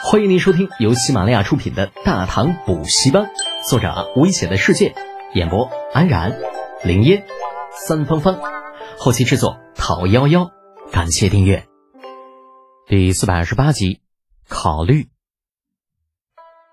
[0.00, 3.24] 欢迎您收听由喜马拉雅出品的《大唐补习班》，
[3.68, 4.94] 作者危险的世界，
[5.34, 6.38] 演播安然、
[6.84, 7.26] 林烟、
[7.72, 8.40] 三芳芳，
[8.96, 10.52] 后期制作陶幺幺。
[10.92, 11.66] 感谢订阅。
[12.86, 14.00] 第四百二十八集，
[14.48, 15.08] 考虑。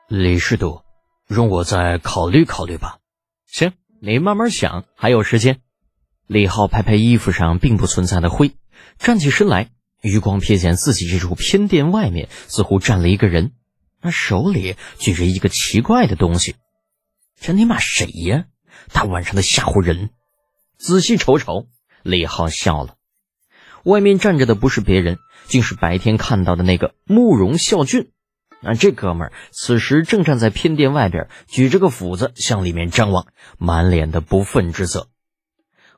[0.07, 0.81] 李师督，
[1.27, 2.99] 容我再考虑考虑吧。
[3.47, 5.61] 行，你慢慢想，还有时间。
[6.27, 8.55] 李浩拍拍衣服上并不存在的灰，
[8.99, 9.71] 站起身来。
[10.05, 13.53] 余光瞥见自己这处偏殿外面，似乎站了一个人，
[14.01, 16.55] 那手里举着一个奇怪的东西。
[17.39, 18.45] 这尼玛谁呀？
[18.93, 20.11] 大晚上的吓唬人！
[20.77, 21.67] 仔细瞅瞅，
[22.03, 22.97] 李浩笑了。
[23.83, 28.11] 外面站着的不是别人，竟是白天看到的那个慕容孝俊。
[28.61, 33.25] 那这哥们儿此时正站在偏殿外边，举着个斧子向里面张望，
[33.57, 35.09] 满脸的不忿之色。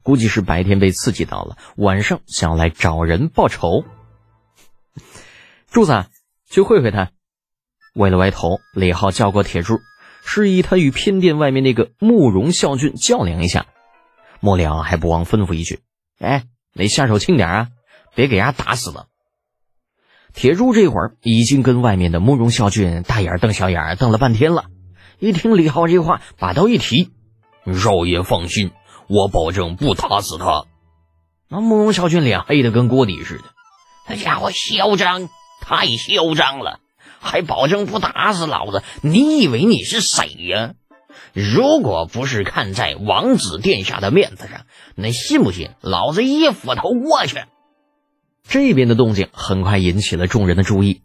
[0.02, 3.84] 估计是白天被刺激到了，晚上想来找人报仇。
[5.72, 6.06] 柱子，
[6.50, 7.12] 去会会他。
[7.96, 9.80] 歪了歪头，李浩叫过铁柱，
[10.24, 13.66] 示意他与偏殿外面那个慕容孝俊较量一下。
[14.40, 15.82] 末了还不忘吩咐一句
[16.20, 17.68] ：“哎，你下手轻点啊，
[18.16, 19.08] 别给伢打死了。”
[20.34, 24.66] 铁柱这会儿已经跟外面的慕容孝俊大眼瞪小眼瞪了半天了，
[25.20, 27.10] 一听李浩这话，把刀一提
[27.74, 28.72] ：“少爷放心，
[29.08, 30.66] 我保证不打死他。”
[31.50, 33.46] 那慕容孝俊脸黑的跟锅底似的，
[34.08, 35.30] 那家伙嚣张。
[35.68, 36.80] 太嚣张了，
[37.20, 38.84] 还保证不打死老子？
[39.02, 40.76] 你以为你是谁呀？
[41.34, 44.62] 如果不是看在王子殿下的面子上，
[44.96, 47.44] 那信不信老子一斧头过去？
[48.48, 51.02] 这边的动静很快引起了众人的注意。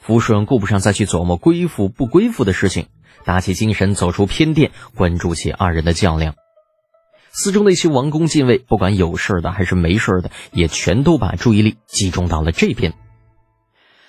[0.00, 2.86] 福顺顾不上再去琢磨归附不归附的事情，
[3.26, 6.36] 打起精神走出偏殿，关注起二人的较量。
[7.32, 12.94] 四周那些王公禁卫，不管有事的还是没事的，也全都把注意力集中到了这边。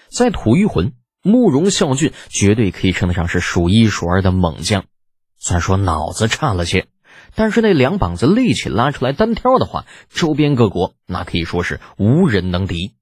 [0.10, 4.86] 在吐玉魂，慕容孝俊绝对可以称得上是数一数二的猛将。
[5.38, 6.88] 虽然说脑子差了些，
[7.36, 12.94] 但是那两膀子力气拉出来单挑的话，周边各国那可以说是无人能敌。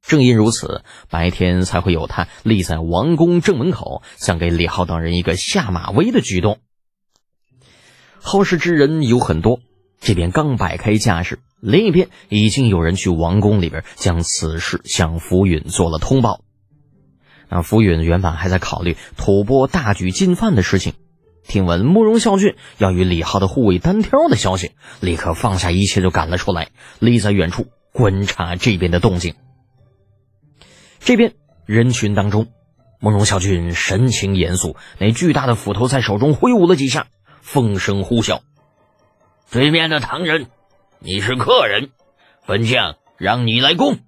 [0.00, 6.60] 正因如此，白天才会有他立在王宫正门口，想给李浩等人一个下马威的举动。
[8.22, 9.60] 好事之人有很多，
[10.00, 11.40] 这边刚摆开架势。
[11.60, 16.42] 另一边已经有人去王宫里边将此事向浮云做了通报。
[17.48, 20.92] 那浮云原本还在考虑吐蕃大举进犯的事情，
[21.46, 29.34] 听闻慕容孝俊要与李浩的护卫单挑的消息，立刻放下一切就赶了出来，立在远处观察这边的动静。
[31.00, 31.32] 这边
[31.64, 32.48] 人群当中，
[33.00, 37.06] 慕容孝俊神情严肃，那巨大的斧头在手中挥舞了几下，
[37.40, 38.40] 风声呼啸，
[39.50, 40.48] 对面的唐人。
[41.00, 41.90] 你是客人，
[42.44, 43.98] 本将让你来攻。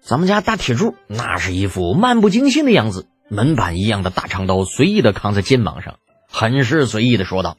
[0.00, 5.98] 咱们家大铁柱那是一副漫不经心的样子，门板一样的大长刀随意的扛在肩膀上，
[6.30, 7.56] 很是随意的说道：“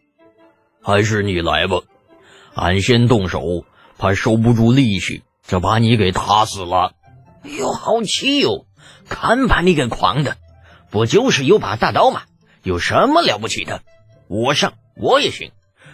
[0.81, 1.81] 还是你来吧，
[2.55, 3.65] 俺先动手，
[3.97, 6.93] 怕收不住力气，就把你给打死了。”
[7.43, 8.65] 哟，好气哟！
[9.09, 10.37] 看把你给狂的，
[10.89, 12.23] 不就是有把大刀吗？
[12.63, 13.81] 有什么了不起的？
[14.29, 15.51] 我上，我也行。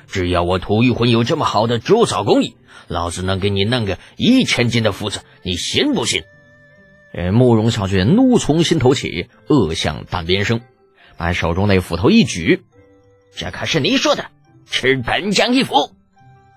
[0.08, 2.56] 只要我吐玉魂有这么好的铸造工艺，
[2.88, 6.24] 老子能给你弄个一千斤的斧子，你信不信？
[7.14, 10.62] 呃，慕容小俊怒从心头起，恶向胆边生，
[11.16, 12.64] 把手中那斧头一举，
[13.36, 14.26] 这可是你说的，
[14.66, 15.92] 吃本将一斧！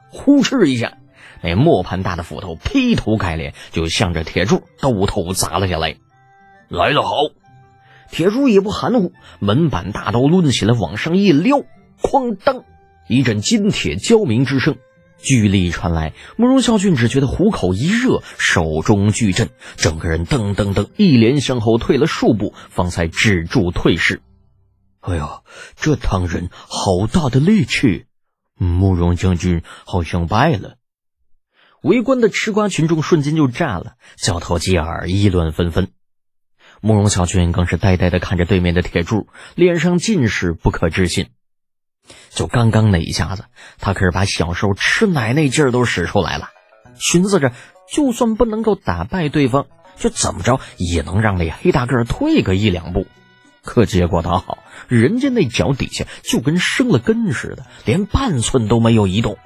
[0.09, 0.97] 呼哧一下，
[1.43, 5.97] 那磨盘大的斧头劈头盖脸就向着铁柱兜头砸了下来。
[6.69, 7.11] 来得好，
[8.11, 11.65] 铁柱也不含糊，门板大刀抡起来往上一撩，
[12.01, 12.65] 哐当。
[13.09, 14.77] 一阵金铁交鸣之声，
[15.19, 16.13] 巨力传来。
[16.37, 24.23] 慕容孝俊只觉得虎口一热，手中巨震，整个人噔噔噔一连向后退了数步，方才止住退势。
[25.01, 25.43] 哎呀，
[25.77, 28.07] 这唐人好大的力气！
[28.59, 30.77] 慕容将军好像败了。
[31.83, 35.89] 围观的吃瓜群众瞬间就炸了，交头接耳，议论纷纷。
[36.81, 41.29] 慕容孝俊更是呆呆的看着对面的铁柱，脸上尽是不可置信。
[42.31, 43.45] 就刚刚那一下子，
[43.79, 46.51] 他可是把小时候吃奶那劲儿都使出来了，
[46.99, 47.53] 寻思着
[47.93, 49.67] 就算不能够打败对方，
[49.97, 53.07] 就怎么着也能让那黑大个退个一两步。
[53.63, 59.39] 可结果倒好，人家那脚底下就跟生了根似的，连半寸都没有移动，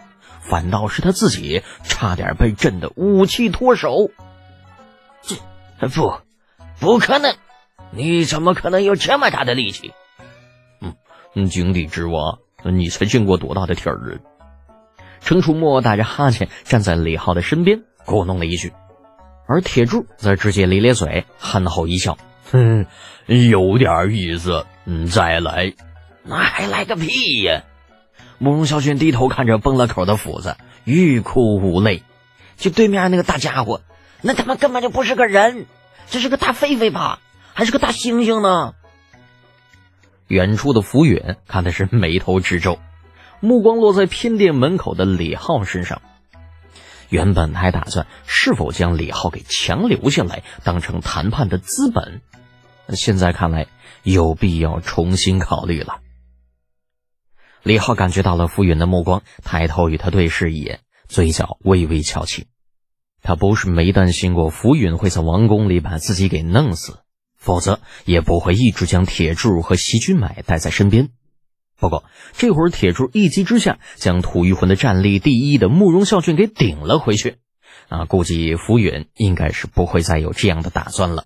[0.42, 4.10] 反倒是他自己差点被震得武器脱手。
[5.78, 6.18] 这不，
[6.80, 7.34] 不可能！
[7.92, 9.92] 你怎么可能有这么大的力气？
[11.34, 12.38] 嗯，井底之蛙。
[12.64, 14.20] 你才见过多大的天儿！
[15.20, 18.72] 程楚墨打着哈欠站在李浩的身边，咕哝了一句，
[19.46, 22.16] 而铁柱则直接咧咧嘴，憨厚一笑
[22.50, 22.86] ：“哼，
[23.26, 24.66] 有点意思。
[24.84, 25.74] 嗯，再来。
[26.22, 27.62] 那还来个屁呀！
[28.38, 32.02] 慕容小轩低头看着崩了口的斧子，欲哭无泪。
[32.56, 33.82] 就对面那个大家伙，
[34.22, 35.66] 那他妈根本就不是个人，
[36.08, 37.20] 这是个大狒狒吧？
[37.52, 38.74] 还是个大猩猩呢？
[40.30, 42.78] 远处的福远看的是眉头直皱，
[43.40, 46.00] 目光落在偏殿门口的李浩身上。
[47.08, 52.20] 原本还打算是否将李浩给强留下来，当成谈判的资本，
[52.90, 53.66] 现在看来
[54.04, 55.98] 有必要重新考虑了。
[57.64, 60.78] 李浩感觉到了福远的目光，抬头与他对视一眼，
[61.08, 62.46] 嘴角微微翘起。
[63.20, 67.00] 他不是没担心过福允会在王宫里把自己给弄死，
[67.40, 71.08] 否则也不会一直将铁柱和席君买带在身边。
[71.76, 72.04] 不过
[72.36, 77.38] 这会儿铁柱一击之下，将吐玉魂的战力第一的慕容孝俊给顶了回去。
[77.88, 81.24] 啊，估计浮云应该是不会再有这样的打算了。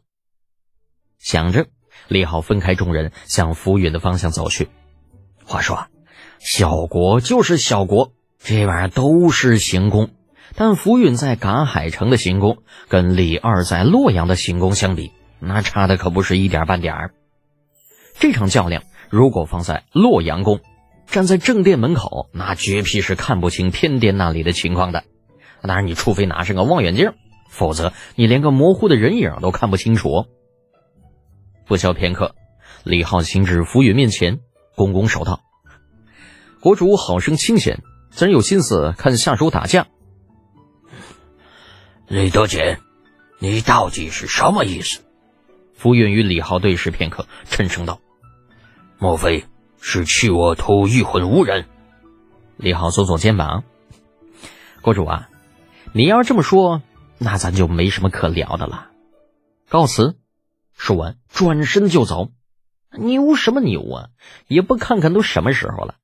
[1.19, 1.67] 想着，
[2.09, 4.69] 李浩分开众人，向浮云的方向走去。
[5.45, 5.89] 话说。
[6.41, 10.11] 小国就是小国，这玩意儿都是行宫。
[10.55, 12.59] 但浮云在嘎海城的行宫，
[12.89, 15.11] 跟李二在洛阳的行宫相比，
[15.47, 17.15] 那差的可不是一点半点儿。
[18.19, 20.61] 这场较量如果放在洛阳宫，
[21.07, 25.05] 站在正殿门口，那绝皮是看不清偏殿那里的情况的。
[25.63, 27.13] 当然，你除非拿上个望远镜，
[27.49, 30.27] 否则你连个模糊的人影都看不清楚。
[31.67, 32.35] 不消片刻，
[32.85, 34.41] 李浩行至浮云面前，
[34.77, 35.41] 拱拱手道。
[36.61, 39.87] 国主好生清闲，怎有心思看下属打架？
[42.07, 42.81] 李德简，
[43.39, 45.01] 你到底是什么意思？
[45.85, 48.01] 福允与李浩对视片刻，沉声道
[48.99, 49.45] ：“莫非
[49.83, 51.67] 是弃我图玉魂无人？”
[52.57, 53.65] 李浩耸耸肩膀
[54.81, 55.29] ：“国主啊，
[55.93, 56.81] 你要这么说，
[57.19, 58.93] 那咱就没什么可聊的了。
[59.69, 60.17] 告辞。”
[60.75, 62.31] 说完，转身就走。
[62.97, 64.09] 牛什么牛啊？
[64.49, 65.97] 也不看看都什么时候了。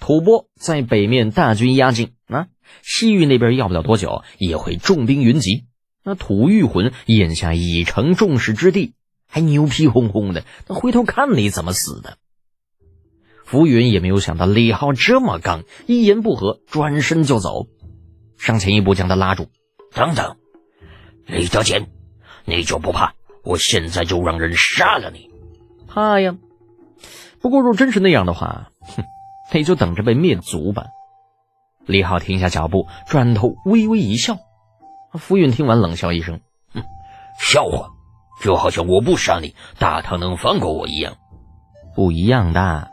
[0.00, 2.48] 吐蕃在北面大军压境啊，
[2.82, 5.66] 西域那边要不了多久也会重兵云集。
[6.02, 8.92] 那吐玉魂眼下已成众矢之的，
[9.30, 12.18] 还牛皮哄哄的，那回头看你怎么死的？
[13.46, 17.66] 浮云也没有想到李浩这么刚，一言不合转身就走，
[18.36, 19.48] 上前一步将他拉住
[19.94, 20.36] ：“等等，
[21.26, 21.88] 李德简，
[22.44, 25.30] 你就不怕我现在就让人杀了你？
[25.88, 26.36] 怕呀！
[27.40, 29.02] 不过若真是那样的话，哼。”
[29.52, 30.84] 那就等着被灭族吧。
[31.84, 34.38] 李浩停下脚步，转头微微一笑。
[35.14, 36.40] 浮云听完，冷笑一声
[36.72, 36.84] ：“哼，
[37.40, 37.90] 笑话！
[38.40, 41.18] 就好像我不杀你，大唐能放过我一样。
[41.94, 42.90] 不一样的，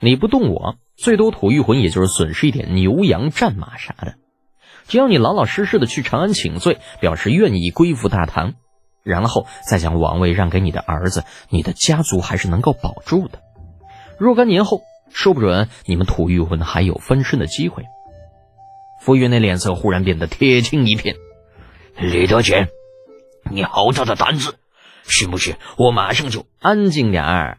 [0.00, 4.16] 你不动我，最多吐玉魂也就是损失一点牛羊战马啥的。
[4.88, 8.54] 只要你老老实实的去长安请罪，表示愿意归附大唐，
[9.02, 13.38] 然后再将王位让给你的儿子，你的家族还是能够保住的。
[14.18, 17.84] 若干年后。”说不准你们吐玉魂还有翻身的机会。
[19.00, 21.14] 傅云那脸色忽然变得铁青一片。
[21.96, 22.68] 李德简，
[23.50, 24.58] 你好大的胆子！
[25.04, 27.58] 信不信我马上就安静点儿？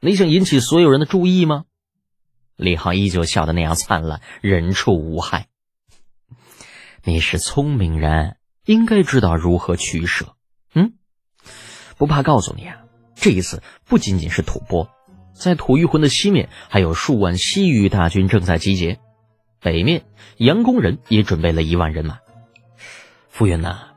[0.00, 1.64] 你想引起所有人的注意吗？
[2.56, 5.46] 李浩依旧笑得那样灿烂，人畜无害。
[7.04, 10.34] 你是聪明人，应该知道如何取舍。
[10.74, 10.94] 嗯，
[11.96, 12.78] 不怕告诉你啊，
[13.14, 14.88] 这一次不仅仅是吐蕃。
[15.32, 18.96] 在吐玉浑的西面，还有数万西域大军正在集结；
[19.60, 20.04] 北面，
[20.36, 22.18] 杨公人也准备了一万人马。
[23.28, 23.87] 傅云呐，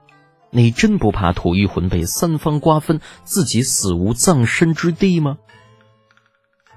[0.52, 5.38] 你真不怕吐玉魂被三方瓜分，自己死无葬身之地吗？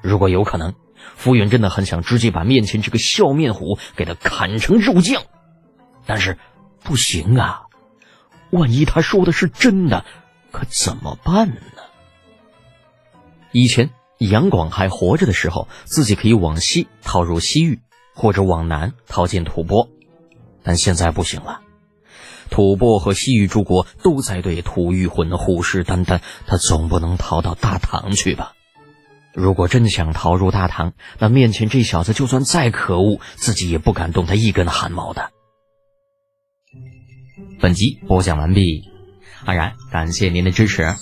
[0.00, 0.74] 如果有可能，
[1.16, 5.22] 傅云真的很想直接把面前这个笑面虎给他砍成肉酱。
[6.06, 6.38] 但是，
[6.82, 7.64] 不行啊！
[8.50, 10.04] 万一他说的是真的，
[10.50, 11.82] 可怎么办呢？
[13.52, 13.90] 以前。
[14.18, 17.80] 杨广还活着的时候，自己可以往西逃入西域，
[18.14, 19.90] 或者往南逃进吐蕃，
[20.62, 21.60] 但现在不行了。
[22.54, 28.52] 吐蕃和西域诸国都在对吐玉魂虎视眈眈，他总不能逃到大唐去吧？
[29.34, 35.32] 如果真想逃入大唐，那面前这小子就算再可恶，自己也不敢动他一根汗毛的。
[37.60, 38.84] 本集播讲完毕，
[39.44, 40.94] 安然感谢您的支持。